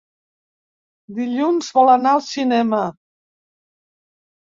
[1.19, 2.83] Dilluns vol anar al cinema.